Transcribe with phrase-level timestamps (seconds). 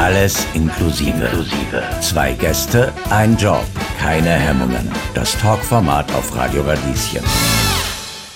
[0.00, 1.28] Alles inklusive.
[2.00, 3.66] Zwei Gäste, ein Job,
[3.98, 4.90] keine Hemmungen.
[5.12, 7.22] Das Talkformat auf Radio Radieschen.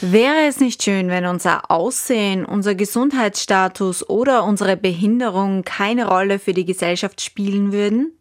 [0.03, 6.53] Wäre es nicht schön, wenn unser Aussehen, unser Gesundheitsstatus oder unsere Behinderung keine Rolle für
[6.53, 8.13] die Gesellschaft spielen würden?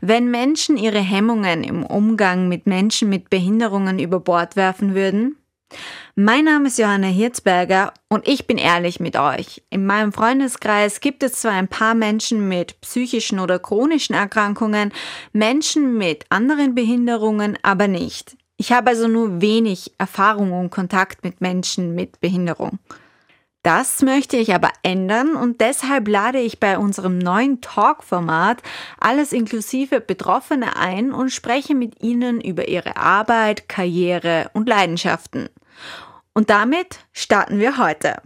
[0.00, 5.34] Wenn Menschen ihre Hemmungen im Umgang mit Menschen mit Behinderungen über Bord werfen würden?
[6.16, 9.62] Mein Name ist Johanna Hirzberger und ich bin ehrlich mit euch.
[9.70, 14.92] In meinem Freundeskreis gibt es zwar ein paar Menschen mit psychischen oder chronischen Erkrankungen,
[15.32, 18.36] Menschen mit anderen Behinderungen aber nicht.
[18.56, 22.78] Ich habe also nur wenig Erfahrung und Kontakt mit Menschen mit Behinderung.
[23.64, 28.62] Das möchte ich aber ändern und deshalb lade ich bei unserem neuen Talk-Format
[29.00, 35.48] alles inklusive Betroffene ein und spreche mit ihnen über ihre Arbeit, Karriere und Leidenschaften.
[36.34, 38.16] Und damit starten wir heute.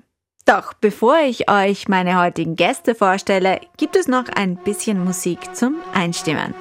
[0.47, 5.77] Doch bevor ich euch meine heutigen Gäste vorstelle, gibt es noch ein bisschen Musik zum
[5.93, 6.55] Einstimmen.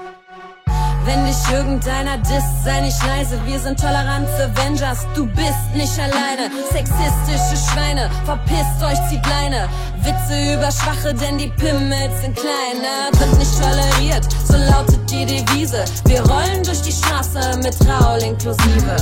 [1.06, 6.52] Wenn dich irgendeiner disst, sei nicht leise, wir sind Toleranz Avengers, du bist nicht alleine.
[6.70, 9.70] Sexistische Schweine, verpisst euch, zieht Leine.
[10.02, 13.10] Witze über Schwache, denn die Pimmels sind kleiner.
[13.18, 15.86] Wird nicht toleriert, so lautet die Devise.
[16.08, 18.98] Wir rollen durch die Straße mit Raul inklusive.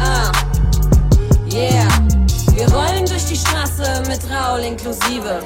[0.00, 0.30] Ah,
[1.52, 1.88] yeah.
[2.54, 5.42] Wir rollen durch die Straße mit Raul inklusive.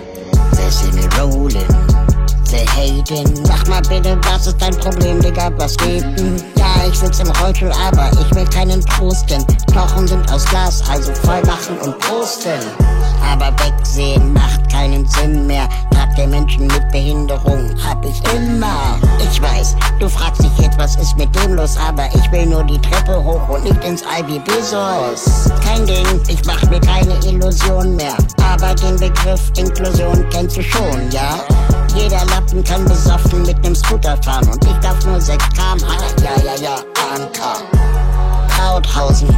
[0.94, 2.29] Me rolling.
[2.50, 3.46] Say haten.
[3.46, 5.52] Sag mal bitte, was ist dein Problem, Digga?
[5.56, 6.42] Was geht denn?
[6.58, 9.46] Ja, ich sitz im Rollstuhl, aber ich will keinen Trosten.
[9.70, 12.58] Knochen sind aus Glas, also voll machen und prosten.
[13.24, 15.68] Aber wegsehen macht keinen Sinn mehr.
[15.92, 18.98] Tag der Menschen mit Behinderung hab ich immer.
[19.20, 21.76] Ich weiß, du fragst dich jetzt, was ist mit dem los?
[21.76, 25.48] Aber ich will nur die Treppe hoch und nicht ins Ivy Bezos.
[25.64, 28.16] Kein Ding, ich mach mir keine Illusion mehr.
[28.42, 31.38] Aber den Begriff Inklusion kennst du schon, ja?
[31.94, 35.96] Jeder Lappen kann besoffen mit nem Scooter fahren und ich darf nur 6 km/h.
[36.22, 36.74] Ja, ja, ja,
[37.14, 37.64] AMK.
[38.48, 39.28] Krauthausen,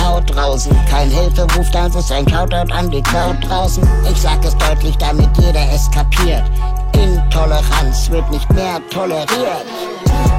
[0.00, 3.86] Haut draußen, kein Hilferuf, das ist ein Shoutout an die Crowd draußen.
[4.10, 6.44] Ich sag es deutlich, damit jeder es kapiert.
[6.92, 9.66] Intoleranz wird nicht mehr toleriert.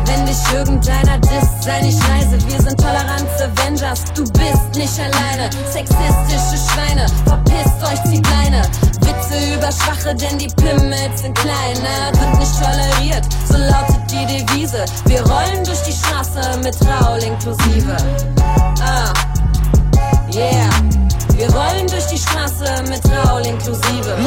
[0.07, 2.37] Wenn dich irgendeiner disst, sei nicht leise.
[2.47, 5.49] Wir sind Toleranz Avengers, du bist nicht alleine.
[5.69, 8.61] Sexistische Schweine, verpisst euch, zieht Leine.
[9.01, 12.11] Witze über Schwache, denn die Pimmels sind kleiner.
[12.13, 14.85] Wird nicht toleriert, so lautet die Devise.
[15.05, 17.16] Wir rollen durch die Straße mit Raul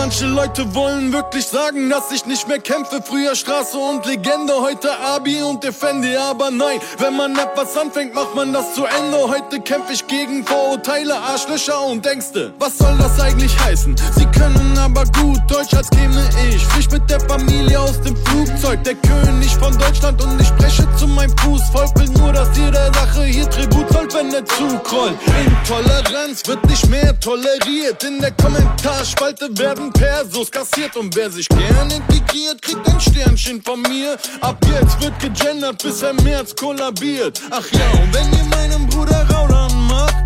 [0.03, 3.03] Manche Leute wollen wirklich sagen, dass ich nicht mehr kämpfe.
[3.05, 6.19] Früher Straße und Legende, heute Abi und Defende.
[6.19, 9.19] Aber nein, wenn man etwas anfängt, macht man das zu Ende.
[9.29, 12.55] Heute kämpfe ich gegen Vorurteile, Arschlöcher und Ängste.
[12.59, 13.95] Was soll das eigentlich heißen?
[14.17, 16.65] Sie können aber gut Deutsch, als käme ich.
[16.69, 18.83] Frisch mit der Familie aus dem Flugzeug.
[18.85, 21.99] Der König von Deutschland und ich spreche zu meinem Fußvolk.
[21.99, 25.19] Will nur, dass jede Sache hier Tribut zollt, wenn der Zug rollt.
[25.45, 28.03] Intoleranz wird nicht mehr toleriert.
[28.03, 30.97] In der Kommentarspalte werden Persos kassiert.
[30.97, 34.17] Und wer sich gern integriert, kriegt ein Sternchen von mir.
[34.41, 37.41] Ab jetzt wird gegendert, bis er März kollabiert.
[37.51, 40.17] Ach ja, und wenn ihr meinem Bruder Raulan macht,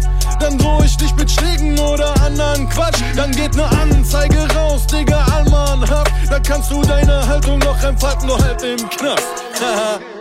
[0.40, 3.00] dann droh ich dich mit Schlägen oder anderen Quatsch.
[3.16, 6.10] Dann geht ne Anzeige raus, Digga, Alman hab.
[6.28, 9.24] Da kannst du deine Haltung noch entfalten, nur halt im Knast.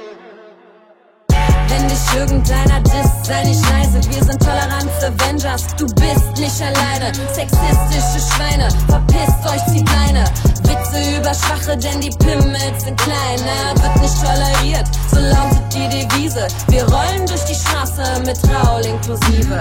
[1.74, 4.00] Wenn dich irgendeiner disst, sei nicht leise.
[4.08, 7.12] Wir sind Toleranz Avengers, du bist nicht alleine.
[7.34, 10.24] Sexistische Schweine, verpisst euch, zieht Leine.
[10.62, 13.74] Witze über Schwache, denn die Pimmels sind kleiner.
[13.82, 16.48] Wird nicht toleriert, so lautet die Devise.
[16.68, 19.58] Wir rollen durch die Straße mit Raul inklusive.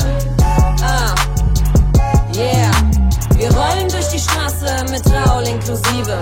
[0.82, 1.14] Ah,
[2.36, 2.70] yeah.
[3.36, 6.18] Wir rollen durch die Straße mit Raul inklusive.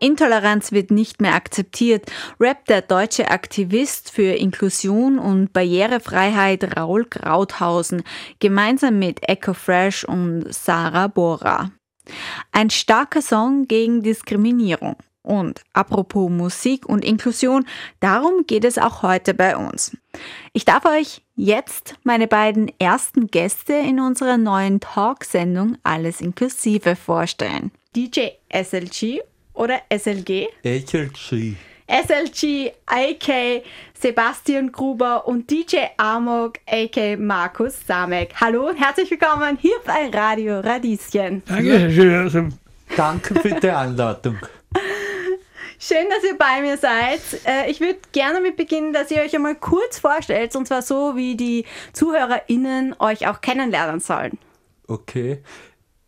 [0.00, 8.02] Intoleranz wird nicht mehr akzeptiert, rappt der deutsche Aktivist für Inklusion und Barrierefreiheit Raul Krauthausen
[8.38, 11.70] gemeinsam mit Echo Fresh und Sarah Bora.
[12.50, 14.96] Ein starker Song gegen Diskriminierung.
[15.22, 17.66] Und apropos Musik und Inklusion,
[18.00, 19.94] darum geht es auch heute bei uns.
[20.54, 27.70] Ich darf euch jetzt meine beiden ersten Gäste in unserer neuen Talksendung Alles Inklusive vorstellen.
[27.94, 29.20] DJ SLG
[29.54, 30.48] oder SLG?
[30.64, 31.56] SLG.
[31.86, 33.64] SLG, AK
[34.00, 38.32] Sebastian Gruber und DJ Amok, AK Markus Samek.
[38.40, 41.42] Hallo und herzlich willkommen hier bei Radio Radieschen.
[41.46, 42.50] Danke,
[42.96, 44.38] danke für die Einladung.
[45.80, 47.20] Schön, dass ihr bei mir seid.
[47.44, 51.16] Äh, ich würde gerne damit beginnen, dass ihr euch einmal kurz vorstellt, und zwar so,
[51.16, 54.38] wie die ZuhörerInnen euch auch kennenlernen sollen.
[54.86, 55.42] Okay.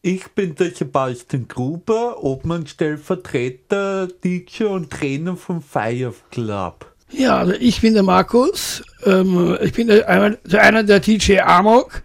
[0.04, 6.86] Ich bin der Sebastian Gruber, Obmann-Stellvertreter, DJ und Trainer vom Fire Club.
[7.10, 8.82] Ja, also ich bin der Markus.
[9.04, 12.02] Ähm, ich bin der, einer, der, einer der DJ Amok.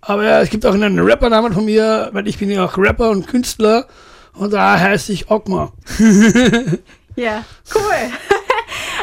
[0.00, 3.26] Aber es gibt auch einen Rappernamen von mir, weil ich bin ja auch Rapper und
[3.26, 3.88] Künstler.
[4.34, 5.72] Und da heiße ich Ogma.
[7.16, 7.44] ja,
[7.74, 8.12] cool.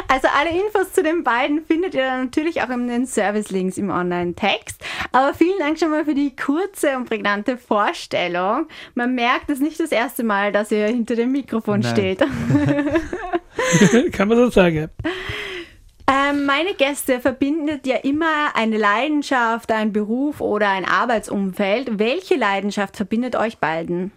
[0.08, 4.82] Also alle Infos zu den beiden findet ihr natürlich auch in den Service-Links im Online-Text.
[5.12, 8.68] Aber vielen Dank schon mal für die kurze und prägnante Vorstellung.
[8.96, 11.92] Man merkt es nicht das erste Mal, dass ihr hinter dem Mikrofon Nein.
[11.92, 12.20] steht.
[14.14, 14.90] Kann man so sagen.
[16.10, 22.00] Ähm, meine Gäste verbindet ja immer eine Leidenschaft, ein Beruf oder ein Arbeitsumfeld.
[22.00, 24.12] Welche Leidenschaft verbindet euch beiden?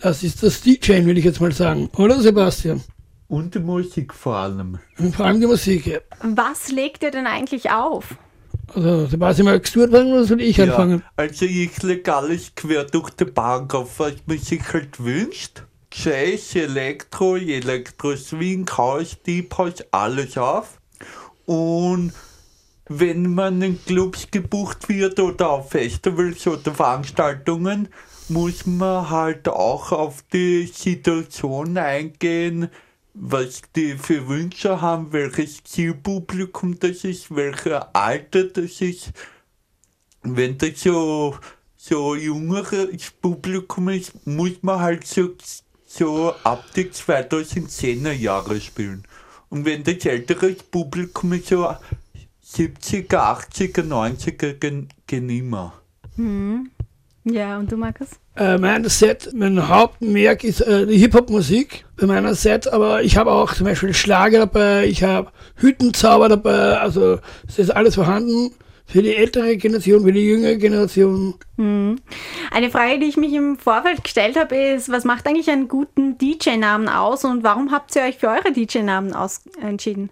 [0.00, 2.82] Das ist das DJ, will ich jetzt mal sagen, oder Sebastian?
[3.28, 4.78] Und die Musik vor allem.
[4.98, 5.98] Und vor allem die Musik, ja.
[6.22, 8.14] Was legt ihr denn eigentlich auf?
[8.74, 11.02] Also, Sebastian, magst du anfangen oder soll ich ja, anfangen?
[11.16, 15.62] Also, ich lege alles quer durch die Bank auf, was man sich halt wünscht.
[15.92, 20.78] Jazz, Elektro, Elektro, Swing, House, Deep House, alles auf.
[21.46, 22.12] Und
[22.88, 27.88] wenn man in Clubs gebucht wird oder auf Festivals oder Veranstaltungen,
[28.28, 32.68] muss man halt auch auf die Situation eingehen,
[33.18, 39.12] was die für Wünsche haben, welches Zielpublikum das ist, welcher Alter das ist.
[40.22, 41.36] Wenn das so,
[41.76, 45.30] so jüngeres Publikum ist, muss man halt so,
[45.86, 49.04] so ab die 2010er Jahre spielen.
[49.48, 51.74] Und wenn das ältere Publikum ist, so
[52.44, 55.80] 70er, 80er, 90er, gen, gen immer.
[56.16, 56.70] Hm.
[57.24, 58.10] Ja, und du, Markus?
[58.36, 63.32] Äh, mein Set, mein Hauptmerk ist äh, die Hip-Hop-Musik bei meiner Set, aber ich habe
[63.32, 67.18] auch zum Beispiel Schlager dabei, ich habe Hüttenzauber dabei, also
[67.48, 68.50] es ist alles vorhanden
[68.84, 71.34] für die ältere Generation, für die jüngere Generation.
[71.56, 71.96] Hm.
[72.50, 76.18] Eine Frage, die ich mich im Vorfeld gestellt habe, ist, was macht eigentlich einen guten
[76.18, 79.14] DJ-Namen aus und warum habt ihr euch für eure DJ-Namen
[79.62, 80.10] entschieden?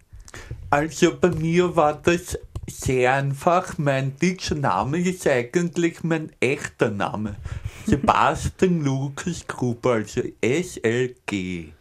[0.71, 2.39] Also bei mir war das
[2.69, 3.79] sehr einfach.
[3.79, 7.37] Mein deutscher Name ist eigentlich mein echter Name.
[7.87, 11.73] Sebastian Lukas Gruber, also SLG.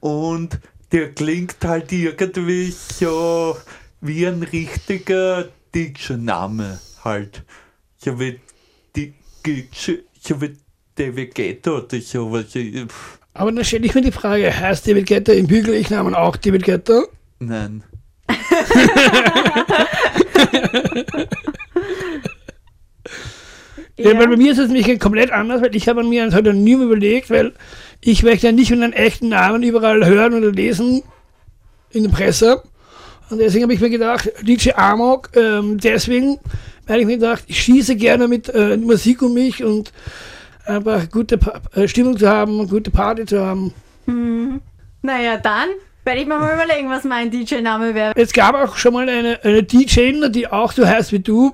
[0.00, 0.58] Und
[0.90, 3.56] der klingt halt irgendwie so
[4.00, 7.42] wie ein richtiger deutscher Name halt.
[7.96, 8.40] So wie
[8.94, 9.14] die
[9.74, 10.56] so wie
[10.94, 12.46] David Guetta oder sowas.
[13.34, 16.64] Aber dann stelle ich mir die Frage, heißt David Guetta im bürgerlichen Namen auch David
[16.64, 17.04] Guetta?
[17.38, 17.82] Nein
[23.96, 24.10] ja.
[24.10, 24.18] ja.
[24.18, 27.30] weil bei mir ist es nämlich komplett anders, weil ich habe mir ein Pseudonym überlegt,
[27.30, 27.52] weil
[28.00, 31.02] ich möchte ja nicht mit einem echten Namen überall hören oder lesen
[31.90, 32.62] in der Presse.
[33.30, 36.38] Und deswegen habe ich mir gedacht, DJ Amok, ähm, deswegen,
[36.86, 39.92] weil ich mir gedacht, ich schieße gerne mit äh, Musik um mich und
[40.66, 43.72] einfach gute pa äh, Stimmung zu haben und gute Party zu haben.
[44.06, 44.60] Hm.
[45.02, 45.68] Naja, dann
[46.04, 48.12] werde ich mir mal überlegen, was mein DJ-Name wäre.
[48.16, 51.52] Es gab auch schon mal eine, eine DJ, die auch so heißt wie du.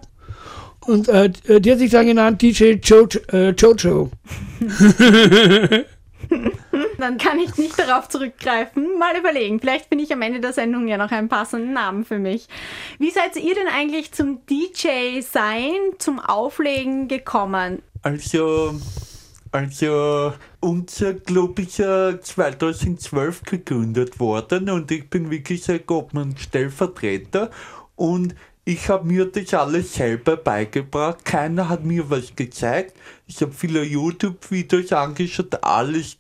[0.87, 1.31] Und äh,
[1.61, 4.11] die hat sich dann genannt DJ jo äh, Jojo.
[6.99, 8.99] dann kann ich nicht darauf zurückgreifen.
[8.99, 9.61] Mal überlegen.
[9.61, 12.49] Vielleicht bin ich am Ende der Sendung ja noch einen passenden Namen für mich.
[12.99, 17.83] Wie seid ihr denn eigentlich zum DJ-Sein, zum Auflegen gekommen?
[18.03, 18.81] Also,
[19.53, 27.51] also unser Club ist ja 2012 gegründet worden und ich bin wie gesagt Obmann Stellvertreter
[27.97, 31.25] und ich habe mir das alles selber beigebracht.
[31.25, 32.95] Keiner hat mir was gezeigt.
[33.27, 36.19] Ich habe viele YouTube-Videos angeschaut, alles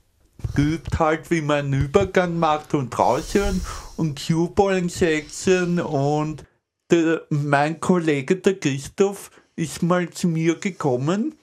[0.54, 3.60] geübt halt, wie man einen Übergang macht und raushören
[3.96, 6.44] und Cue-Balling-Section und
[6.90, 11.37] der, mein Kollege, der Christoph, ist mal zu mir gekommen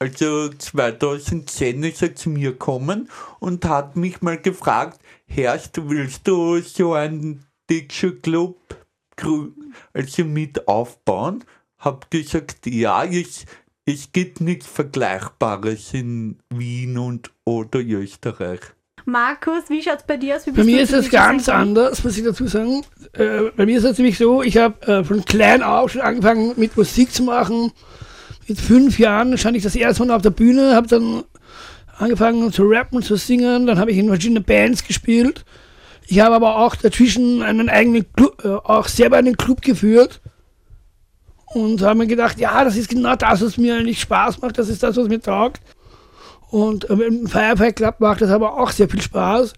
[0.00, 6.58] also 2010 ist er zu mir gekommen und hat mich mal gefragt, Herrst, willst du
[6.60, 8.54] so einen Digital
[9.14, 9.56] Club
[9.92, 11.44] also mit aufbauen?
[11.78, 13.44] Hab gesagt, ja, es,
[13.84, 18.60] es gibt nichts Vergleichbares in Wien und oder Österreich.
[19.04, 20.44] Markus, wie schaut es bei dir aus?
[20.44, 22.84] bei mir ist es ganz anders, muss ich dazu sagen.
[23.12, 26.54] Äh, bei mir ist es nämlich so, ich habe äh, von klein auf schon angefangen
[26.56, 27.72] mit Musik zu machen
[28.48, 31.24] mit fünf Jahren stand ich das erste Mal auf der Bühne, habe dann
[31.98, 35.44] angefangen zu rappen, zu singen, dann habe ich in verschiedenen Bands gespielt.
[36.06, 40.20] Ich habe aber auch dazwischen einen eigenen Club, äh, auch selber einen Club geführt
[41.46, 44.68] und habe mir gedacht, ja, das ist genau das, was mir eigentlich Spaß macht, das
[44.68, 45.60] ist das, was mir taugt.
[46.50, 49.52] Und äh, im Firefly Club macht das aber auch sehr viel Spaß.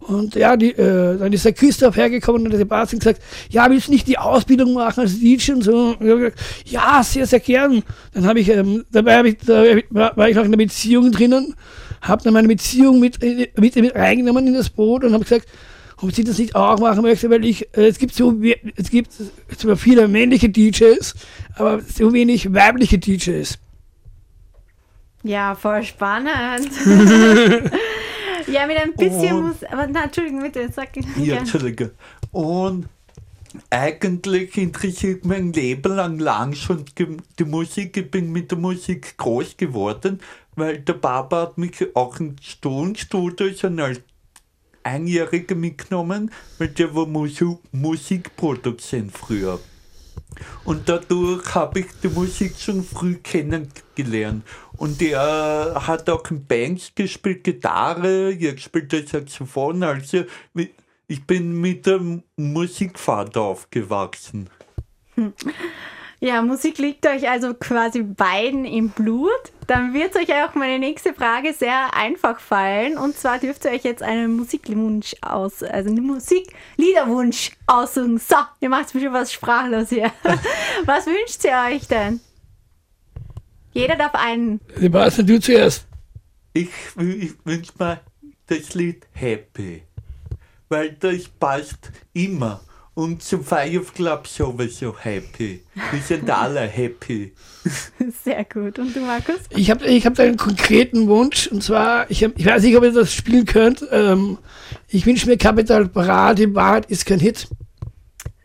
[0.00, 3.88] Und ja, die, äh, dann ist der Christoph hergekommen und der Sebastian gesagt, ja, willst
[3.88, 5.96] du nicht die Ausbildung machen als DJ und so?
[5.98, 7.82] Und gesagt, ja, sehr, sehr gern.
[8.14, 11.54] Dann habe ich, ähm, dabei hab ich, da war, ich noch in einer Beziehung drinnen,
[12.00, 15.46] habe dann meine Beziehung mit, äh, mit, mit reingenommen in das Boot und habe gesagt,
[15.98, 18.34] ob sie das nicht auch machen möchte, weil ich, äh, es gibt so,
[18.76, 19.12] es gibt
[19.56, 21.14] zwar viele männliche DJs,
[21.56, 23.58] aber so wenig weibliche DJs.
[25.22, 26.70] Ja, voll spannend.
[28.52, 29.64] ja, mit ein bisschen Und- muss.
[29.64, 31.38] Aber na, Entschuldigung, bitte, sag Ja, gerne.
[31.40, 31.92] Entschuldige.
[32.32, 32.86] Und
[33.68, 36.84] eigentlich interessiert mein Leben lang, lang schon
[37.38, 37.96] die Musik.
[37.96, 40.20] Ich bin mit der Musik groß geworden,
[40.54, 44.00] weil der Papa hat mich auch ins Tonstudio schon als
[44.82, 49.58] Einjähriger mitgenommen, weil der war Musik, Musikproduzent früher.
[50.64, 54.44] Und dadurch habe ich die Musik schon früh kennengelernt.
[54.76, 59.82] Und er hat auch in Bands gespielt, Gitarre, er spielt das Saxophon.
[59.82, 60.24] Also
[61.06, 64.48] ich bin mit dem Musikvater aufgewachsen.
[66.22, 69.30] Ja, Musik liegt euch also quasi beiden im Blut.
[69.66, 72.98] Dann wird euch auch meine nächste Frage sehr einfach fallen.
[72.98, 78.18] Und zwar dürft ihr euch jetzt einen Musikwunsch aus, also einen Musikliederwunsch aussuchen.
[78.18, 80.12] So, ihr macht bestimmt was sprachlos hier.
[80.84, 82.20] was wünscht ihr euch denn?
[83.72, 84.60] Jeder darf einen.
[84.76, 85.86] Sebastian, du zuerst.
[86.52, 88.00] Ich, ich wünsche mir
[88.46, 89.84] das Lied Happy,
[90.68, 92.60] weil das passt immer.
[92.94, 95.62] Und zum Five Club sowieso happy.
[95.92, 97.32] Wir sind alle happy.
[98.24, 98.78] Sehr gut.
[98.78, 99.36] Und du, Markus?
[99.50, 102.76] Ich habe ich hab da einen konkreten Wunsch und zwar, ich, hab, ich weiß nicht,
[102.76, 103.86] ob ihr das spielen könnt.
[103.90, 104.38] Ähm,
[104.88, 107.48] ich wünsche mir Capital Bra, die Wahrheit ist kein Hit.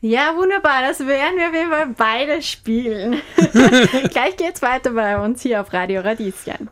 [0.01, 0.83] Ja, wunderbar.
[0.83, 3.21] Das werden wir auf jeden Fall beide spielen.
[4.11, 6.69] Gleich geht's weiter bei uns hier auf Radio Radieschen.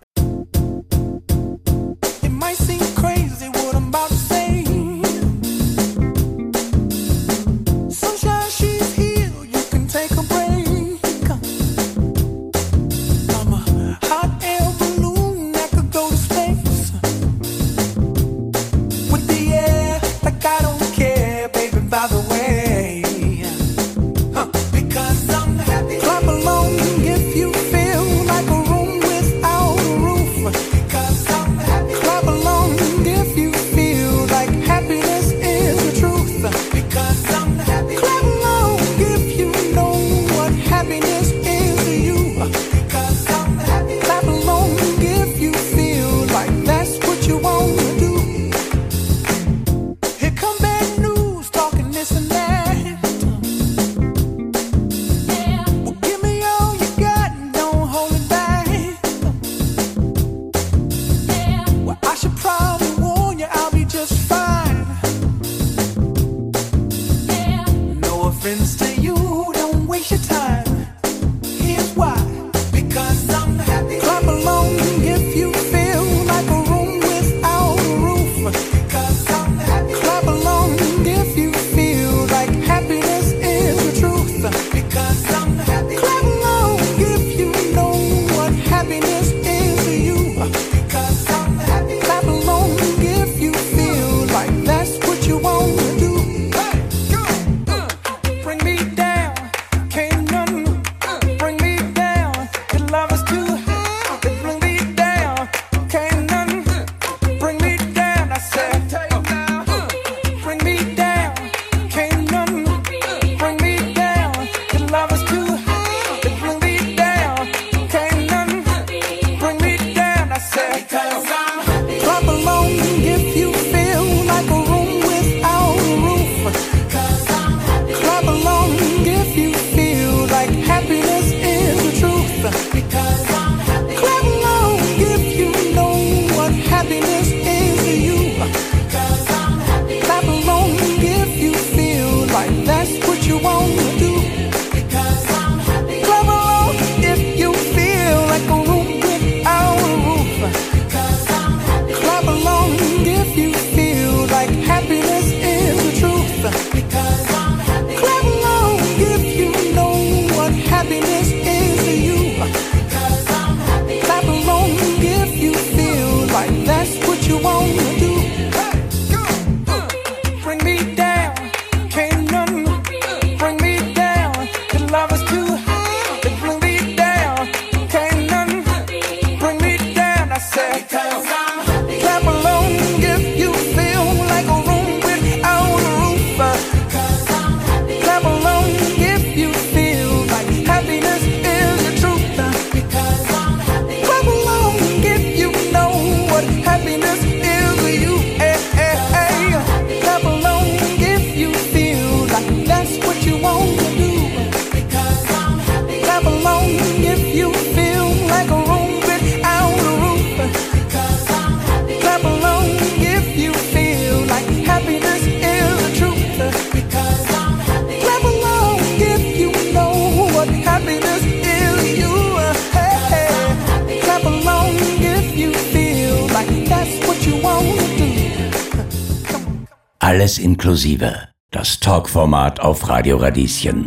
[230.24, 231.28] Alles inklusive.
[231.52, 233.84] Das Talkformat auf Radio Radieschen.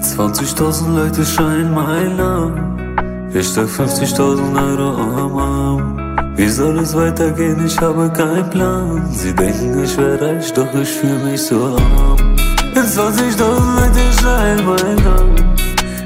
[0.00, 3.30] Zwanzigtausend Leute schreien mein Namen.
[3.32, 4.88] Ich trag 50.000 Euro
[5.22, 6.34] am Arm.
[6.36, 7.64] Wie soll es weitergehen?
[7.64, 9.08] Ich habe keinen Plan.
[9.12, 12.33] Sie denken, ich wäre reich, doch ich fühle mich so arm.
[12.80, 15.56] 20.000 Leute schreien mein Namen.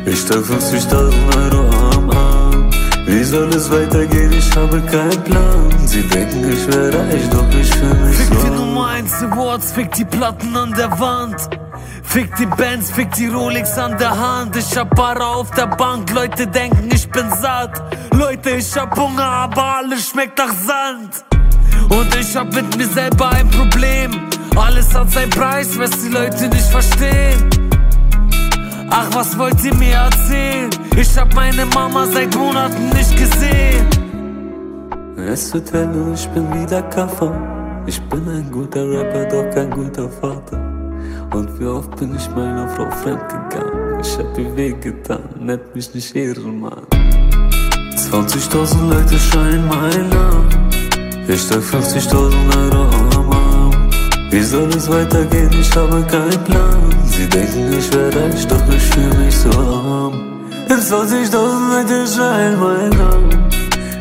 [0.04, 2.70] Ich trag 50.000 Euro am Arm.
[3.06, 4.32] Wie soll es weitergehen?
[4.32, 5.70] Ich habe keinen Plan.
[5.86, 8.50] Sie denken, ich wäre reich, doch ich fühle mich Fick die.
[8.50, 11.36] Nummer 1 Awards, fick die Platten an der Wand.
[12.02, 14.56] Fick die Bands, fick die Rolex an der Hand.
[14.56, 17.82] Ich hab Barra auf der Bank, Leute denken, ich bin satt.
[18.12, 21.24] Leute, ich hab Hunger, aber alles schmeckt nach Sand.
[21.88, 23.97] Und ich hab mit mir selber ein Problem.
[24.78, 27.50] Alles hat seinen Preis, was die Leute nicht verstehen.
[28.88, 30.70] Ach, was wollt ihr mir erzählen?
[30.96, 33.88] Ich hab meine Mama seit Monaten nicht gesehen.
[35.16, 37.32] Es hell und ich bin wieder Kaffer.
[37.86, 40.58] Ich bin ein guter Rapper, doch kein guter Vater.
[41.34, 43.98] Und wie oft bin ich meiner Frau fremd gegangen?
[44.00, 46.86] Ich hab ihr wehgetan, nennt mich nicht Ehrenmann.
[47.96, 50.70] 20.000 Leute schreien mein Namen.
[51.26, 52.97] Ich trag 50.000 Euro Arm.
[54.30, 55.50] Wie soll es weitergehen?
[55.58, 56.94] Ich habe keinen Plan.
[57.04, 60.28] Sie denken, ich wäre reich, doch ich fühle mich so arm.
[60.68, 61.32] 20.000
[61.70, 63.48] Leute schreien mein Namen.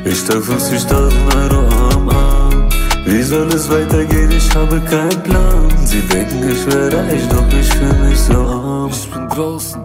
[0.06, 2.69] Ich trag 50.000 Euro am Arm.
[3.06, 4.32] Wie soll es weitergehen?
[4.32, 5.69] Ich habe keinen Plan.
[5.86, 8.89] Sie denken, ich wäre reich, doch ich fühle mich so arm.
[8.91, 9.82] Ich bin draußen,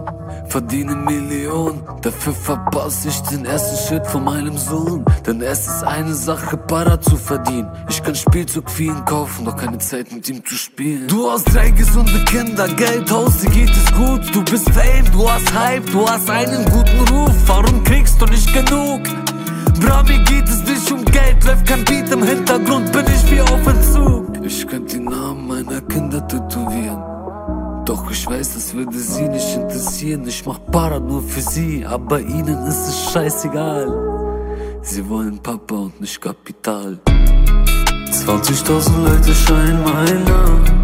[0.53, 1.81] verdiene Millionen.
[2.03, 5.03] Dafür verpasse ich den ersten Schritt von meinem Sohn.
[5.25, 7.71] Denn es ist eine Sache, Para zu verdienen.
[7.89, 11.07] Ich kann Spielzeug für ihn kaufen, doch keine Zeit mit ihm zu spielen.
[11.07, 14.21] Du hast drei gesunde Kinder, Geld, Haus, dir geht es gut.
[14.31, 17.33] Du bist Fame, du hast Hype, du hast einen guten Ruf.
[17.47, 19.01] Warum kriegst du nicht genug?
[19.81, 23.41] Bra, mir geht es nicht um Geld, läuft kein Beat im Hintergrund, bin ich wie
[23.41, 24.45] auf Entzug.
[24.45, 26.72] Ich könnte die Namen meiner Kinder tätowieren.
[28.43, 30.27] Weiß, das würde sie nicht interessieren.
[30.27, 33.87] Ich mach Para nur für sie, aber ihnen ist es scheißegal.
[34.81, 36.99] Sie wollen Papa und nicht Kapital.
[37.07, 40.83] 20.000 Leute schreien mein Namen.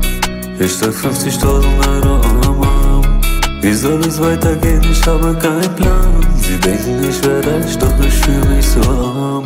[0.58, 3.22] Ich trag 50.000 Euro am Arm.
[3.62, 4.82] Wie soll es weitergehen?
[4.90, 6.26] Ich habe keinen Plan.
[6.38, 9.44] Sie denken, ich wäre reich, doch ich fühle mich so arm.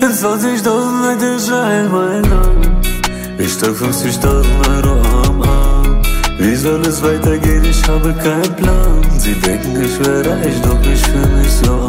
[0.00, 0.64] 20.000
[1.04, 2.80] Leute schreien mein Namen.
[3.36, 4.99] Ich trag 50.000 Euro.
[6.40, 7.62] Wie soll es weitergehen?
[7.64, 9.02] Ich habe keinen Plan.
[9.18, 11.79] Sie denken, ich wäre reich, doch ich fühle mich so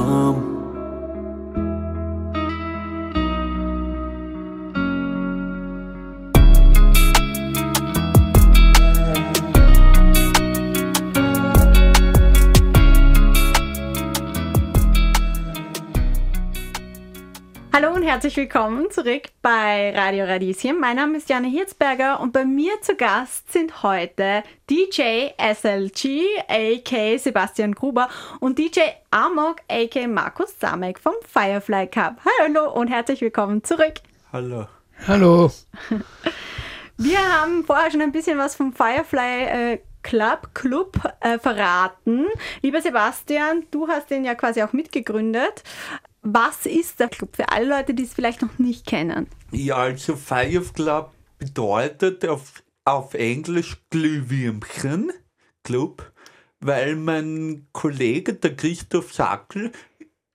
[18.12, 20.78] herzlich willkommen zurück bei Radio Radieschen.
[20.82, 26.20] Mein Name ist Janne Hirzberger und bei mir zu Gast sind heute DJ SLG,
[26.50, 27.18] a.k.
[27.18, 28.10] Sebastian Gruber
[28.42, 30.08] und DJ Amok, a.k.
[30.08, 32.18] Markus Samek vom Firefly Cup.
[32.26, 33.94] Hallo und herzlich willkommen zurück.
[34.34, 34.68] Hallo.
[35.08, 35.50] Hallo.
[36.98, 42.26] Wir haben vorher schon ein bisschen was vom Firefly äh, Club Club äh, verraten.
[42.62, 45.64] Lieber Sebastian, du hast den ja quasi auch mitgegründet.
[46.24, 49.28] Was ist der Club für alle Leute, die es vielleicht noch nicht kennen?
[49.52, 55.12] Ja, also Fire Club bedeutet auf, auf Englisch Glühwürmchen
[55.64, 56.12] Club,
[56.60, 59.72] weil mein Kollege, der Christoph Sackel,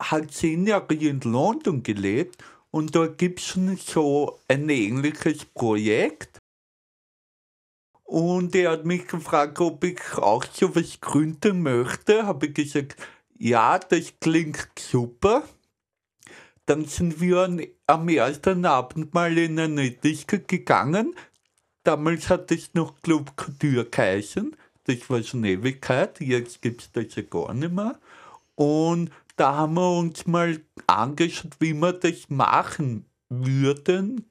[0.01, 6.39] hat zehn Jahre in London gelebt und da gibt es so ein ähnliches Projekt.
[8.03, 12.27] Und er hat mich gefragt, ob ich auch so was gründen möchte.
[12.27, 12.97] Habe ich gesagt,
[13.39, 15.43] ja, das klingt super.
[16.67, 17.49] Dann sind wir
[17.87, 21.15] am ersten Abend mal in eine Disco gegangen.
[21.85, 24.57] Damals hat es noch Club Couture geheißen.
[24.85, 26.21] Das war schon Ewigkeit.
[26.21, 27.99] Jetzt gibt es das ja gar nicht mehr.
[28.57, 34.29] Und da haben wir uns mal angeschaut, wie wir das machen würden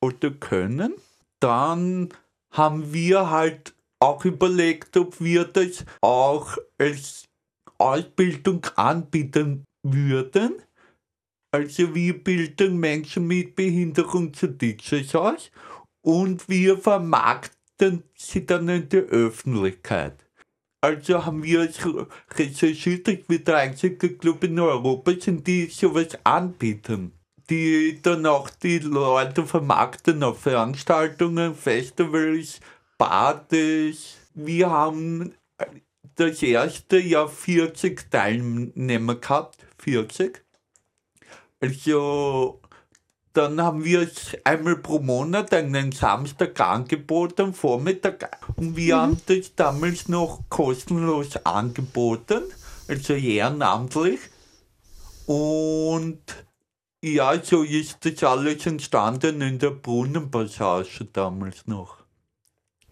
[0.00, 0.94] oder können.
[1.38, 2.08] Dann
[2.50, 7.28] haben wir halt auch überlegt, ob wir das auch als
[7.78, 10.62] Ausbildung anbieten würden.
[11.50, 15.50] Also wir bilden Menschen mit Behinderung zu DJs aus
[16.02, 20.26] und wir vermarkten sie dann in der Öffentlichkeit.
[20.80, 22.06] Also haben wir so
[22.36, 27.12] recherchiert, dass wir der einzige Club in Europa sind, die sowas anbieten.
[27.50, 32.60] Die dann auch die Leute vermarkten auf Veranstaltungen, Festivals,
[32.98, 35.34] Partys, wir haben
[36.14, 40.44] das erste Jahr 40 Teilnehmer gehabt, 40.
[41.60, 42.60] Also
[43.32, 48.30] dann haben wir es einmal pro Monat einen Samstag angeboten, am Vormittag.
[48.56, 49.00] Und wir Mhm.
[49.00, 52.42] haben das damals noch kostenlos angeboten,
[52.88, 54.20] also ehrenamtlich.
[55.26, 56.22] Und
[57.02, 61.98] ja, so ist das alles entstanden in der Brunnenpassage damals noch.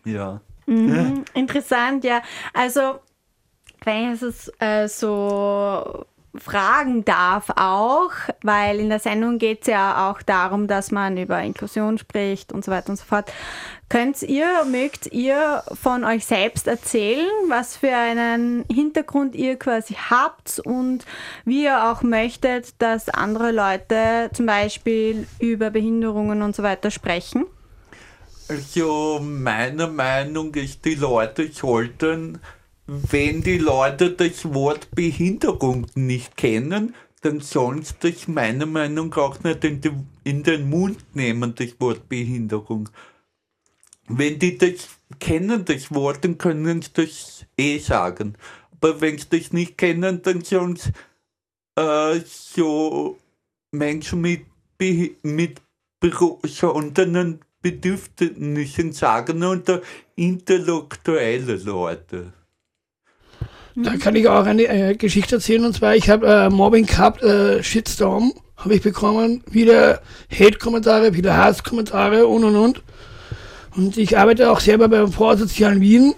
[0.05, 0.41] Ja.
[0.67, 2.23] Mhm, interessant, ja.
[2.53, 3.01] Also,
[3.85, 6.05] wenn ich es äh, so
[6.39, 8.11] fragen darf auch,
[8.43, 12.65] weil in der Sendung geht es ja auch darum, dass man über Inklusion spricht und
[12.65, 13.33] so weiter und so fort.
[13.89, 20.61] Könnt ihr, mögt ihr von euch selbst erzählen, was für einen Hintergrund ihr quasi habt
[20.65, 21.05] und
[21.45, 27.47] wie ihr auch möchtet, dass andere Leute zum Beispiel über Behinderungen und so weiter sprechen?
[28.49, 32.41] Also meiner Meinung ist, die Leute sollten,
[32.87, 39.17] wenn die Leute das Wort Behinderung nicht kennen, dann sollen sie das meiner Meinung nach
[39.19, 42.89] auch nicht in, die, in den Mund nehmen, das Wort Behinderung.
[44.09, 48.37] Wenn die das kennen, das Wort, dann können sie das eh sagen.
[48.71, 50.93] Aber wenn sie das nicht kennen, dann sollen sie
[51.75, 53.19] äh, so
[53.73, 54.47] Menschen mit,
[55.23, 55.61] mit
[55.99, 59.83] besonderen Bedürfnissen sagen oder
[60.15, 62.33] intellektuelle Leute.
[63.79, 65.65] Da kann ich auch eine äh, Geschichte erzählen.
[65.65, 69.45] Und zwar, ich habe äh, Mobbing gehabt, äh, Shitstorm habe ich bekommen.
[69.53, 70.01] Viele
[70.33, 72.83] Hate-Kommentare, viele Hasskommentare und und und.
[73.77, 76.15] Und ich arbeite auch selber beim Vorsozialen Wien,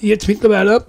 [0.00, 0.86] jetzt mittlerweile.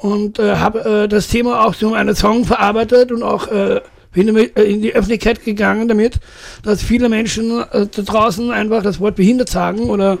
[0.00, 3.80] Und äh, habe äh, das Thema auch in einem Song verarbeitet und auch äh,
[4.12, 6.20] bin in die Öffentlichkeit gegangen damit,
[6.62, 10.18] dass viele Menschen da draußen einfach das Wort behindert sagen oder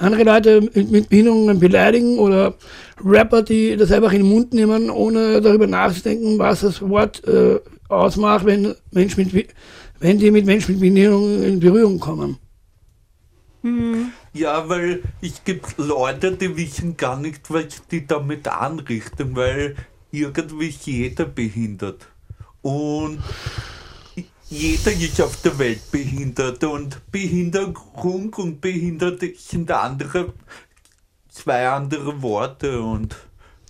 [0.00, 2.54] andere Leute mit, Behinderungen beleidigen oder
[3.04, 7.60] Rapper, die das einfach in den Mund nehmen, ohne darüber nachzudenken, was das Wort äh,
[7.88, 9.32] ausmacht, wenn, Mensch mit,
[9.98, 12.38] wenn die mit Menschen mit Behinderungen in Berührung kommen.
[14.32, 19.76] Ja, weil es gibt Leute, die wissen gar nicht, was die damit anrichten, weil
[20.10, 22.08] irgendwie ist jeder behindert.
[22.62, 23.18] Und
[24.50, 30.34] jeder ist auf der Welt behindert und Behinderung und behindert sind andere,
[31.28, 33.16] zwei andere Worte und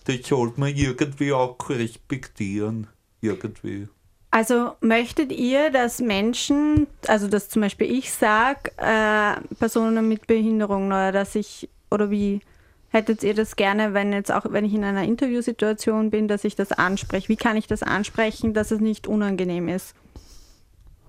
[0.06, 2.86] das sollte man irgendwie auch respektieren.
[3.20, 3.88] Irgendwie.
[4.30, 10.86] Also möchtet ihr, dass Menschen, also dass zum Beispiel ich sage, äh, Personen mit Behinderung
[10.86, 12.40] oder dass ich, oder wie
[12.88, 16.56] hättet ihr das gerne, wenn jetzt auch, wenn ich in einer Interviewsituation bin, dass ich
[16.56, 17.28] das anspreche?
[17.28, 19.94] Wie kann ich das ansprechen, dass es nicht unangenehm ist?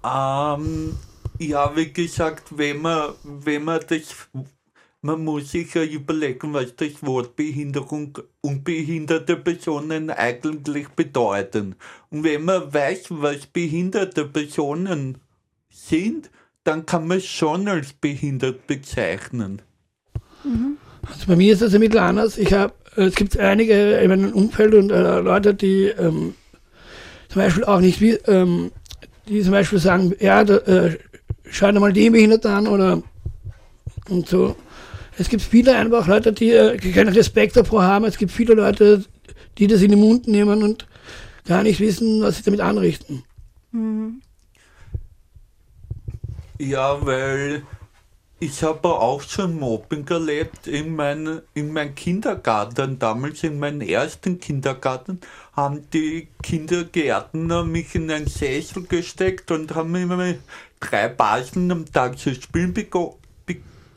[0.04, 0.98] Ähm,
[1.40, 4.16] ja, wie gesagt, wenn man, wenn man das,
[5.02, 11.76] man muss sich ja überlegen, was das Wort Behinderung und behinderte Personen eigentlich bedeuten.
[12.10, 15.18] Und wenn man weiß, was behinderte Personen
[15.70, 16.30] sind,
[16.64, 19.62] dann kann man es schon als behindert bezeichnen.
[21.08, 22.38] Also bei mir ist das ein bisschen anders.
[22.38, 26.36] Ich habe, es gibt einige in meinem Umfeld und äh, Leute, die ähm,
[27.30, 28.72] zum Beispiel auch nicht ähm,
[29.28, 30.98] die zum Beispiel sagen, ja, da, äh,
[31.50, 33.02] schau dir mal den Behinderten an oder
[34.10, 34.56] und so.
[35.18, 38.06] Es gibt viele einfach Leute, die äh, keinen Respekt davor haben.
[38.06, 39.04] Es gibt viele Leute,
[39.58, 40.88] die das in den Mund nehmen und
[41.46, 43.24] gar nicht wissen, was sie damit anrichten.
[46.60, 47.64] Ja, weil
[48.44, 52.98] ich habe auch schon Mobbing erlebt in meinem in mein Kindergarten.
[52.98, 55.20] Damals in meinem ersten Kindergarten
[55.54, 60.40] haben die Kindergärtner mich in einen Sessel gesteckt und haben mir
[60.80, 62.74] drei Basen am Tag zu spielen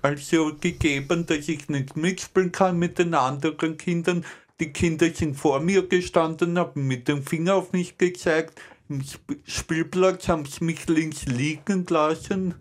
[0.03, 4.27] also gegeben, dass ich nicht mitspielen kann mit den anderen Kindern.
[4.61, 8.61] Die Kinder sind vor mir gestanden, haben mit dem Finger auf mich gezeigt.
[8.91, 12.55] Im Sp Spielplatz haben sie mich links liegen lassen.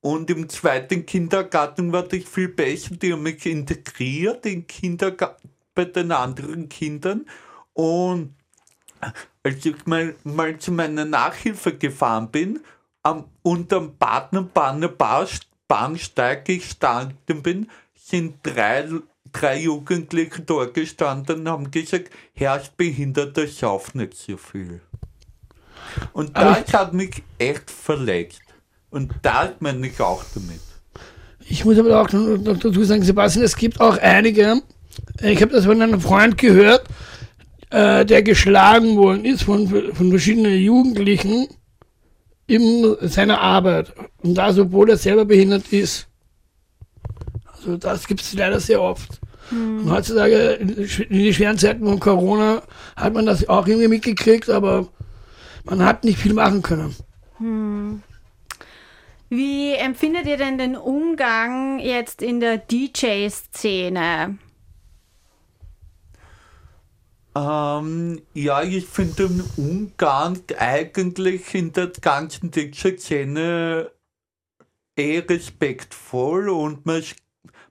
[0.00, 2.96] Und im zweiten Kindergarten war das viel besser.
[2.96, 7.26] Die haben mich integriert in Kindergarten bei den anderen Kindern.
[7.72, 8.34] Und
[9.42, 12.60] als ich mal, mal zu meiner Nachhilfe gefahren bin
[13.02, 14.88] am, am Baden-Badener
[15.68, 18.88] Bahnsteig gestanden bin, sind drei,
[19.32, 24.80] drei Jugendliche dort gestanden und haben gesagt, Herr Behinderter schafft nicht so viel.
[26.12, 28.42] Und das hat mich echt verletzt.
[28.90, 30.60] Und das meine ich auch damit.
[31.48, 34.60] Ich muss aber auch noch dazu sagen, Sebastian, es gibt auch einige,
[35.22, 36.84] ich habe das von einem Freund gehört,
[37.70, 41.48] äh, der geschlagen worden ist von, von verschiedenen Jugendlichen
[42.46, 43.92] in seiner Arbeit.
[44.22, 46.06] Und das, obwohl er selber behindert ist.
[47.52, 49.20] Also das gibt es leider sehr oft.
[49.50, 52.62] Und heutzutage, in in den schweren Zeiten von Corona,
[52.96, 54.88] hat man das auch irgendwie mitgekriegt, aber
[55.64, 56.94] man hat nicht viel machen können.
[59.30, 64.38] Wie empfindet ihr denn den Umgang jetzt in der DJ-Szene?
[67.36, 73.90] Ähm, ja, ich finde den Umgang eigentlich in der ganzen DJ-Szene
[74.96, 77.02] eh respektvoll und man,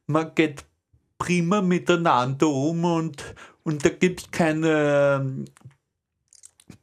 [0.06, 0.64] man geht
[1.18, 5.46] prima miteinander um und, und da gibt es keine ähm,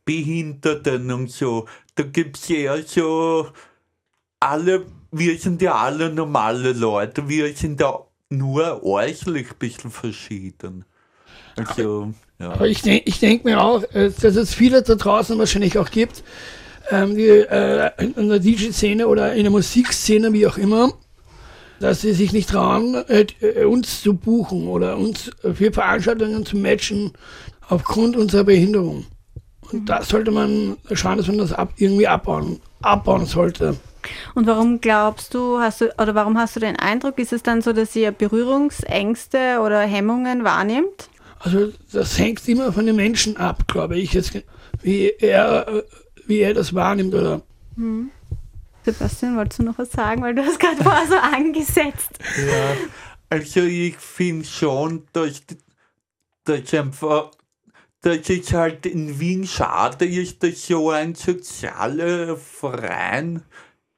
[0.04, 1.66] Behinderten und so.
[1.94, 3.48] Da gibt es eher so
[4.44, 7.98] alle, wir sind ja alle normale Leute, wir sind ja
[8.30, 10.84] nur äußerlich ein bisschen verschieden.
[11.56, 12.50] Also, ja.
[12.50, 15.90] Aber ich, denk, ich denke mir auch, äh, dass es viele da draußen wahrscheinlich auch
[15.90, 16.24] gibt,
[16.90, 20.92] ähm, die äh, in der DJ-Szene oder in der Musikszene, wie auch immer,
[21.80, 27.12] dass sie sich nicht trauen, äh, uns zu buchen oder uns für Veranstaltungen zu matchen
[27.68, 29.06] aufgrund unserer Behinderung.
[29.72, 33.76] Und da sollte man schauen, dass man das ab, irgendwie abbauen, abbauen sollte.
[34.34, 37.62] Und warum glaubst du, hast du, oder warum hast du den Eindruck, ist es dann
[37.62, 41.08] so, dass ihr Berührungsängste oder Hemmungen wahrnimmt?
[41.40, 44.32] Also das hängt immer von den Menschen ab, glaube ich, jetzt,
[44.82, 45.84] wie er,
[46.26, 47.42] wie er das wahrnimmt oder
[48.84, 52.18] Sebastian, wolltest du noch was sagen, weil du hast gerade vorher so angesetzt.
[52.36, 52.76] Ja,
[53.30, 55.42] also ich finde schon, dass,
[56.44, 57.30] dass einfach,
[58.02, 63.42] dass es halt in Wien schade ist, dass so ein sozialer Verein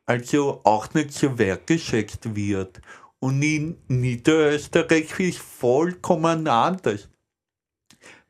[0.07, 2.81] also auch nicht so wertgeschätzt wird.
[3.19, 7.09] Und in Niederösterreich ist vollkommen anders.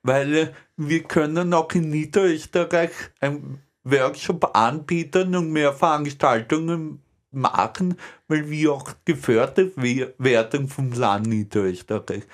[0.03, 8.49] Weil äh, wir können auch in Niederösterreich ein Workshop anbieten und mehr Veranstaltungen machen, weil
[8.49, 12.25] wir auch gefördert we- werden vom Land Niederösterreich.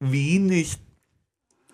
[0.00, 0.80] Wien ist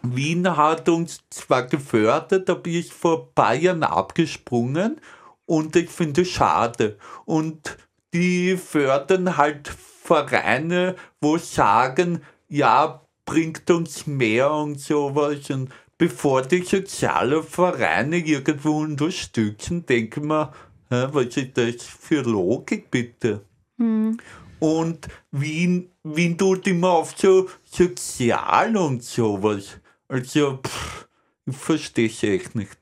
[0.03, 5.01] Wien hat uns zwar gefördert, aber ist vor Bayern abgesprungen
[5.47, 6.99] und ich finde es schade.
[7.25, 7.77] Und
[8.13, 15.51] die fördern halt Vereine, wo sagen, ja, bringt uns mehr und sowas.
[15.51, 20.53] Und bevor die sozialen Vereine irgendwo unterstützen, denken wir,
[20.91, 23.45] was ist das für Logik bitte?
[24.61, 29.81] Und Wien, Wien tut immer auf so sozial und sowas.
[30.09, 31.04] Also, pff,
[31.49, 32.77] verstehe es echt nicht.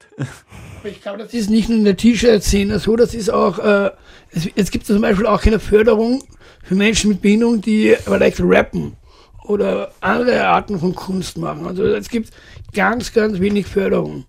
[0.85, 3.90] Ich glaube, das ist nicht nur in der T-Shirt-Szene so, das ist auch, äh,
[4.31, 6.22] es, es gibt zum Beispiel auch keine Förderung
[6.62, 8.96] für Menschen mit Behinderung, die vielleicht rappen
[9.44, 11.66] oder andere Arten von Kunst machen.
[11.66, 12.31] Also es gibt
[12.72, 14.25] ganz, ganz wenig Förderung.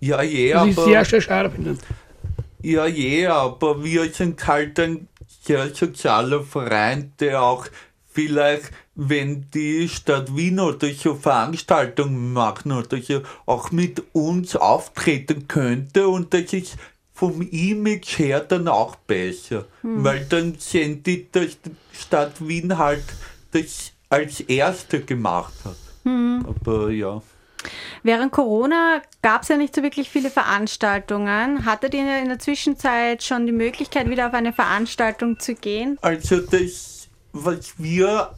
[0.00, 1.76] Ja, je, Was ich aber, sehr, sehr schade finde.
[2.62, 5.08] ja, je, aber wir sind halt ein
[5.42, 7.66] sehr sozialer Verein, der auch
[8.10, 12.98] vielleicht, wenn die Stadt Wien oder so Veranstaltungen machen oder
[13.46, 16.76] auch mit uns auftreten könnte und das ist
[17.14, 19.66] vom Image her dann auch besser.
[19.82, 23.04] Weil dann sehen die, dass die Stadt Wien halt
[23.52, 25.76] das als Erste gemacht hat.
[26.04, 27.22] Aber ja.
[28.02, 31.64] Während Corona gab es ja nicht so wirklich viele Veranstaltungen.
[31.64, 35.98] Hattet ihr in der Zwischenzeit schon die Möglichkeit, wieder auf eine Veranstaltung zu gehen?
[36.02, 38.34] Also das, was wir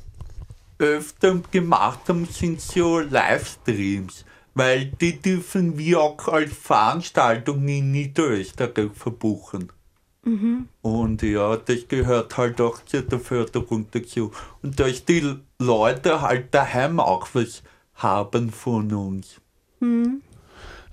[0.85, 8.93] öfter gemacht haben, sind so Livestreams, weil die dürfen wir auch als Veranstaltung in Niederösterreich
[8.95, 9.71] verbuchen.
[10.83, 14.33] Und ja, das gehört halt auch zu der Förderung dazu.
[14.63, 17.63] Und dass die Leute halt daheim auch was
[17.95, 19.41] haben von uns.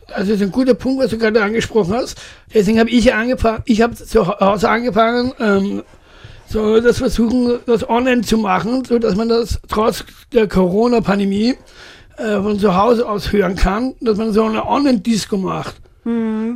[0.08, 2.22] Also das ist ein guter Punkt, was du gerade angesprochen hast.
[2.54, 5.84] Deswegen habe ich angefangen, ich habe zu Hause angefangen, ähm,
[6.52, 11.56] so das Versuchen, das online zu machen, so dass man das trotz der Corona-Pandemie
[12.18, 15.76] äh, von zu Hause aus hören kann, dass man so eine Online-Disco macht.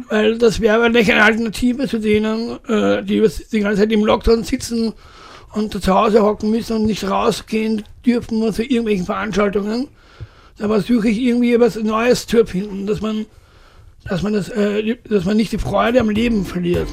[0.10, 4.44] Weil das wäre eigentlich eine Alternative zu denen, äh, die die ganze Zeit im Lockdown
[4.44, 4.94] sitzen
[5.54, 9.88] und zu Hause hocken müssen und nicht rausgehen dürfen zu irgendwelchen Veranstaltungen.
[10.58, 13.26] Da versuche ich irgendwie was Neues zu erfinden, dass man,
[14.08, 16.88] dass man das, äh, dass man nicht die Freude am Leben verliert.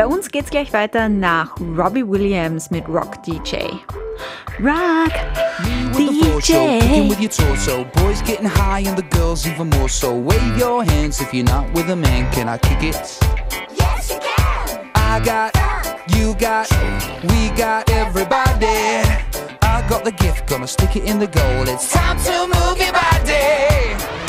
[0.00, 3.68] Bei uns geht's gleich weiter nach Robbie Williams mit Rock DJ.
[4.58, 5.12] Rock
[5.92, 7.20] with the floor show, kicking with DJ.
[7.20, 7.84] your torso.
[7.96, 10.14] Boys getting high and the girls even more so.
[10.14, 12.32] Wave your hands if you're not with a man.
[12.32, 12.96] Can I kick it?
[13.76, 14.90] Yes, you can.
[14.94, 15.54] I got,
[16.16, 16.66] you got,
[17.24, 19.04] we got everybody.
[19.60, 21.68] I got the gift, gonna stick it in the goal.
[21.68, 24.19] It's time to move your body.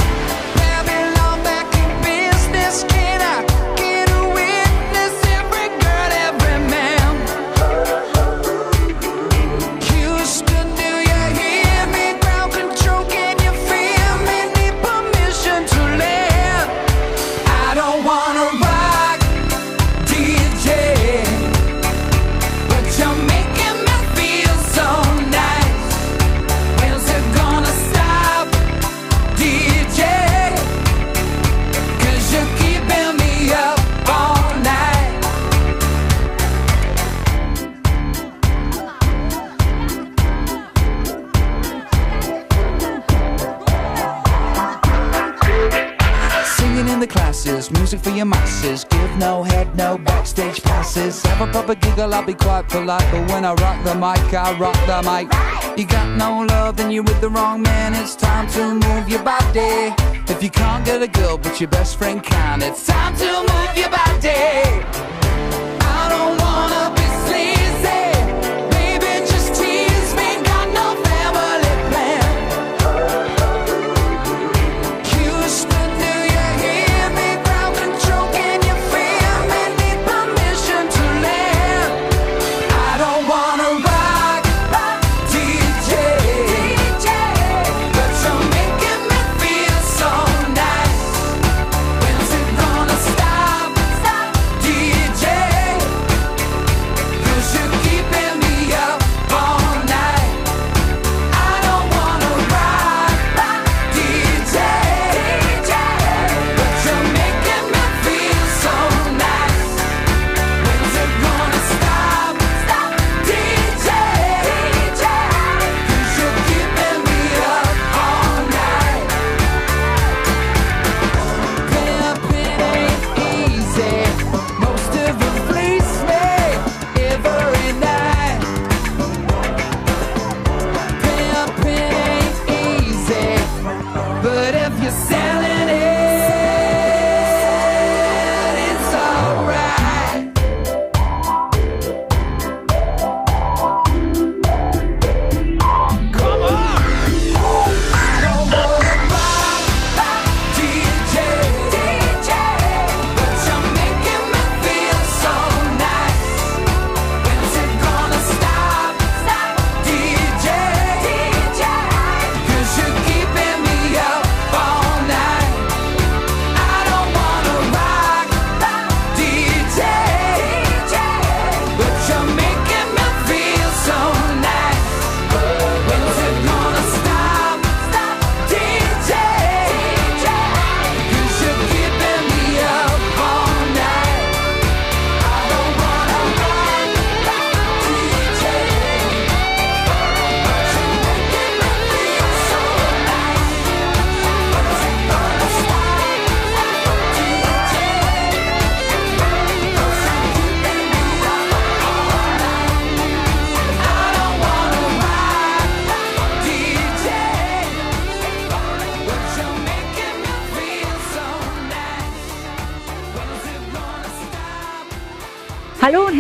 [54.34, 55.28] I rock the mic.
[55.78, 57.94] You got no love, then you're with the wrong man.
[57.94, 59.94] It's time to move your body.
[60.32, 63.78] If you can't get a girl, but your best friend can, it's time to move
[63.78, 64.11] your body.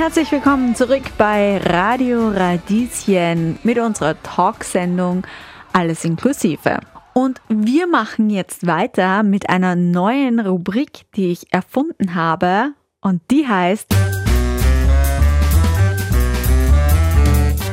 [0.01, 5.27] Herzlich willkommen zurück bei Radio Radieschen mit unserer Talksendung
[5.73, 6.79] Alles inklusive.
[7.13, 13.47] Und wir machen jetzt weiter mit einer neuen Rubrik, die ich erfunden habe und die
[13.47, 13.93] heißt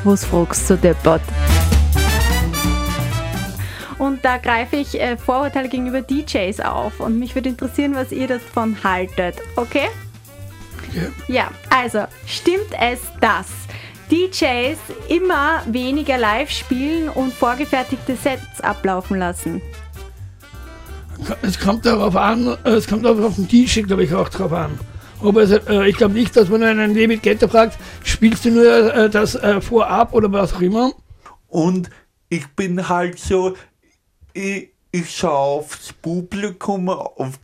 [0.04, 1.22] Was fragst du deppert?
[3.96, 8.28] Und da greife ich äh, Vorurteile gegenüber DJs auf und mich würde interessieren, was ihr
[8.28, 9.36] davon haltet.
[9.56, 9.88] Okay?
[11.28, 13.46] Ja, also stimmt es, dass
[14.10, 14.78] DJs
[15.08, 19.60] immer weniger live spielen und vorgefertigte Sets ablaufen lassen?
[21.42, 24.78] Es kommt darauf an, es kommt auch auf den DJ, glaube ich, auch drauf an.
[25.20, 28.94] Aber es, äh, ich glaube nicht, dass man einen David Guetta fragt, spielst du nur
[28.94, 30.92] äh, das äh, vorab oder was auch immer?
[31.48, 31.90] Und
[32.28, 33.56] ich bin halt so,
[34.32, 37.40] ich, ich schaue aufs Publikum, auf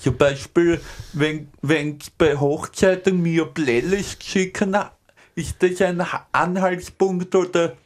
[0.00, 0.80] zum Beispiel,
[1.12, 4.74] wenn wenn bei Hochzeiten mir Playlist schicken,
[5.34, 7.76] ist das ein Ha- Anhaltspunkt oder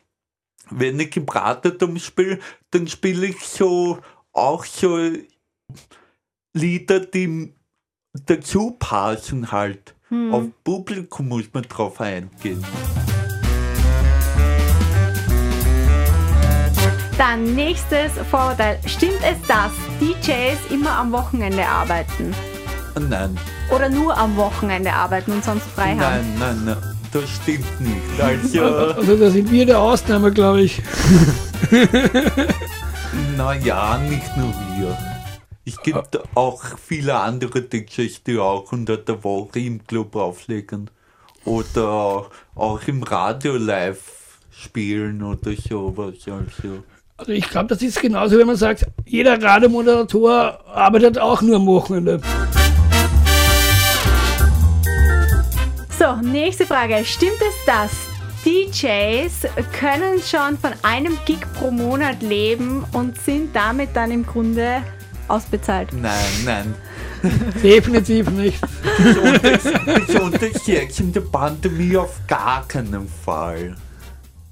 [0.70, 2.38] wenn ich im Pratertum spiele,
[2.70, 3.98] dann spiele ich so
[4.32, 4.98] auch so
[6.56, 7.52] Lieder, die
[8.26, 9.94] dazu passen halt.
[10.30, 12.64] Auf Publikum muss man drauf eingehen.
[17.18, 18.78] Dann nächstes Vorurteil.
[18.86, 22.34] Stimmt es, dass DJs immer am Wochenende arbeiten?
[23.08, 23.36] Nein,
[23.74, 25.98] Oder nur am Wochenende arbeiten und sonst frei haben?
[25.98, 28.00] nein, nein, nein, das stimmt nicht.
[28.20, 28.62] Also,
[28.94, 30.80] Also da sind wir der Ausnahme, glaube ich.
[33.36, 34.96] naja, nicht nur wir.
[35.66, 40.90] Es gibt auch viele andere DJs, die auch unter der Woche im Club auflegen.
[41.44, 46.14] Oder auch im Radio live spielen oder sowas.
[46.26, 46.84] Also.
[47.16, 51.66] Also ich glaube, das ist genauso, wenn man sagt, jeder Radiomoderator arbeitet auch nur am
[51.66, 52.20] Wochenende.
[55.96, 57.04] So, nächste Frage.
[57.04, 57.90] Stimmt es, dass
[58.44, 59.32] DJs
[59.78, 64.82] können schon von einem Gig pro Monat leben und sind damit dann im Grunde
[65.28, 65.92] ausbezahlt?
[65.92, 66.12] Nein,
[66.44, 66.74] nein.
[67.62, 68.58] Definitiv nicht.
[68.98, 69.62] Besonders,
[70.06, 73.76] besonders jetzt in der Pandemie auf gar keinen Fall.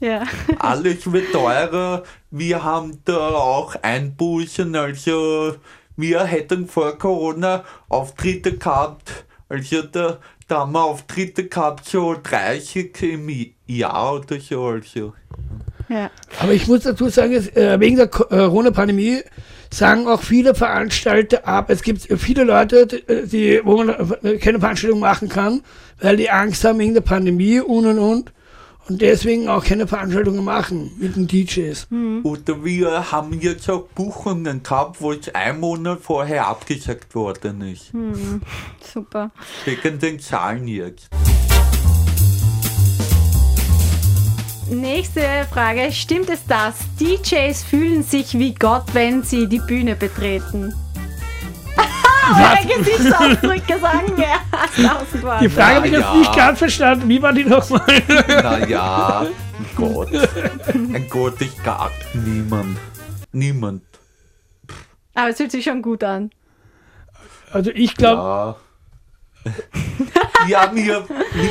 [0.02, 0.24] Ja.
[0.58, 2.02] Alles wird teurer.
[2.32, 4.74] Wir haben da auch Einbußen.
[4.74, 5.54] Also
[5.96, 9.24] wir hätten vor Corona Auftritte gehabt.
[9.48, 13.30] Also da, da haben wir Auftritte gehabt, so 30 im
[13.66, 14.64] Jahr oder so.
[14.66, 15.12] Also.
[15.88, 16.10] Ja.
[16.40, 19.20] Aber ich muss dazu sagen, äh, wegen der äh, Corona-Pandemie
[19.70, 21.70] sagen auch viele Veranstalter ab.
[21.70, 25.62] Es gibt viele Leute, die, die, wo man äh, keine Veranstaltung machen kann,
[26.00, 28.32] weil die Angst haben wegen der Pandemie und und und.
[28.88, 31.86] Und deswegen auch keine Veranstaltungen machen mit den DJs.
[32.24, 37.92] Oder wir haben jetzt auch Buchungen gehabt, wo es ein Monat vorher abgesagt worden ist.
[37.92, 38.42] Hm,
[38.80, 39.30] super.
[39.64, 41.08] Wegen den Zahlen jetzt.
[44.68, 45.20] Nächste
[45.52, 45.92] Frage.
[45.92, 50.74] Stimmt es, dass DJs fühlen sich wie Gott, wenn sie die Bühne betreten?
[52.34, 55.44] Eure Gesichtsausdrücke sagen mehr als tausend Worte.
[55.44, 56.14] Die Frage habe ich jetzt ja.
[56.14, 57.08] nicht ganz verstanden.
[57.08, 58.02] Wie war die nochmal?
[58.28, 60.08] Naja, ein Gott.
[60.74, 62.78] Ein Gott ist gar niemand.
[63.32, 63.82] Niemand.
[65.14, 66.30] Aber es fühlt sich schon gut an.
[67.52, 68.56] Also ich glaube,
[70.48, 70.66] Ja.
[70.66, 71.50] ja, mir, mich,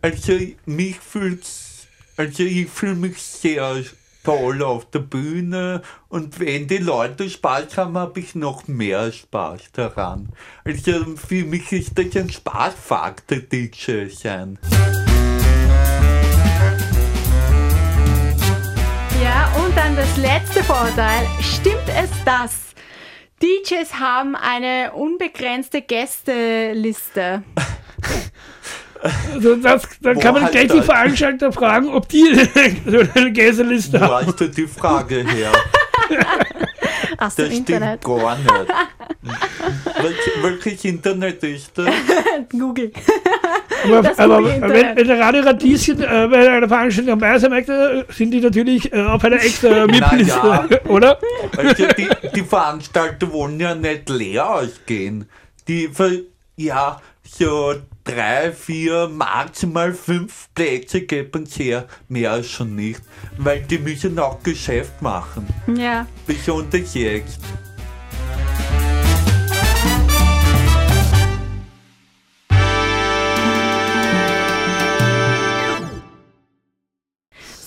[0.00, 0.32] also
[0.66, 1.86] mich fühlt's,
[2.16, 3.84] also ich fühle mich sehr
[4.22, 9.72] toll auf der Bühne und wenn die Leute Spaß haben, habe ich noch mehr Spaß
[9.72, 10.28] daran.
[10.64, 14.58] Also für mich ist das ein Spaßfaktor, DJ sein.
[19.22, 21.26] Ja, und dann das letzte Vorurteil.
[21.40, 22.74] Stimmt es, dass
[23.42, 27.42] DJs haben eine unbegrenzte Gästeliste?
[29.34, 30.82] also das, dann kann man Boah, gleich die Alter.
[30.84, 32.34] Veranstalter fragen, ob die
[32.86, 34.26] so eine Gästeliste Wo haben.
[34.26, 35.50] hast du die Frage her?
[37.18, 38.00] Aus dem Das Internet.
[38.02, 38.50] stimmt gar nicht.
[40.02, 41.86] Welch, welches Internet ist das?
[42.50, 42.92] Google.
[43.84, 44.96] Aber, Das aber Google wenn, Internet.
[44.96, 49.02] wenn der Radio Radieschen äh, bei einer Veranstaltung dabei sein möchte, sind die natürlich äh,
[49.02, 50.68] auf einer extra MIP-Liste, ja.
[50.88, 51.18] oder?
[51.56, 55.28] Also die, die Veranstalter wollen ja nicht leer ausgehen.
[55.68, 56.10] Die, ver-
[56.56, 57.74] ja, so
[58.04, 61.86] drei, vier, maximal fünf Plätze geben es her.
[62.08, 63.02] Mehr als schon nicht.
[63.38, 65.46] Weil die müssen auch Geschäft machen.
[65.76, 66.06] Ja.
[66.26, 67.40] Besonders jetzt.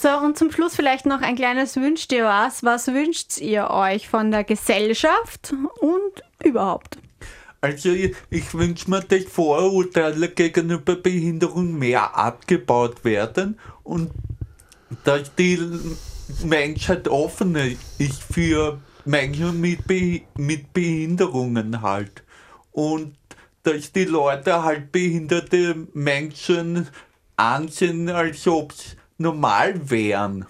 [0.01, 2.63] So, und zum Schluss vielleicht noch ein kleines Wünscht ihr was.
[2.63, 6.99] Was wünscht ihr euch von der Gesellschaft und überhaupt?
[7.65, 7.89] Also
[8.29, 14.11] ich, wünsche mir, dass Vorurteile gegenüber Behinderung mehr abgebaut werden und
[15.03, 15.57] dass die
[16.43, 17.65] Menschheit offener
[17.97, 22.21] ist für Menschen mit, Be mit Behinderungen halt.
[22.71, 23.17] Und
[23.63, 26.87] dass die Leute halt behinderte Menschen
[27.35, 30.45] ansehen, als ob sie normal wären.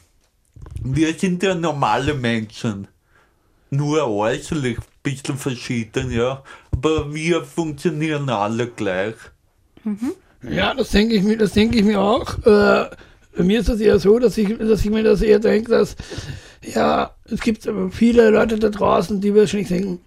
[0.84, 2.90] Wir sind ja normale Menschen
[3.76, 6.44] nur äußerlich ein bisschen verschieden, ja.
[6.72, 9.16] Aber wir funktionieren alle gleich.
[10.42, 12.38] Ja, das denke ich mir, das ich mir auch.
[12.46, 12.90] Äh,
[13.38, 15.96] bei mir ist es eher so, dass ich, dass ich mir das eher denke, dass
[16.74, 20.00] ja, es gibt viele Leute da draußen, die wahrscheinlich denken,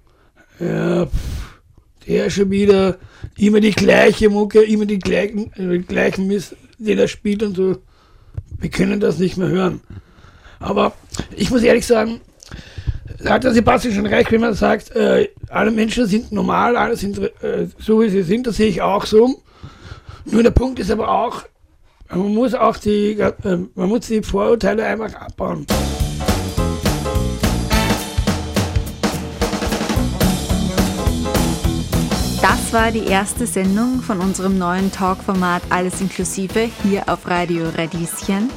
[0.59, 1.59] ja, pff,
[2.07, 2.97] der schon wieder
[3.37, 7.79] immer die gleiche Mucke, immer die gleichen, äh, gleichen Mist, den er spielt und so.
[8.59, 9.81] Wir können das nicht mehr hören.
[10.59, 10.95] Aber
[11.37, 12.21] ich muss ehrlich sagen,
[13.25, 17.19] hat der Sebastian schon recht, wenn man sagt, äh, alle Menschen sind normal, alle sind
[17.19, 19.43] äh, so wie sie sind, das sehe ich auch so.
[20.25, 21.43] Nur der Punkt ist aber auch,
[22.11, 23.33] man muss auch die, äh,
[23.75, 25.67] man muss die Vorurteile einfach abbauen.
[32.41, 38.51] Das war die erste Sendung von unserem neuen Talkformat Alles inklusive hier auf Radio Radieschen.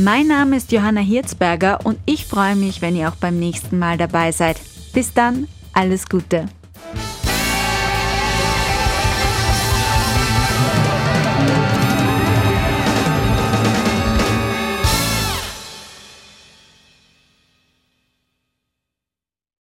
[0.00, 3.98] Mein Name ist Johanna Hirzberger und ich freue mich, wenn ihr auch beim nächsten Mal
[3.98, 4.60] dabei seid.
[4.92, 6.46] Bis dann, alles Gute.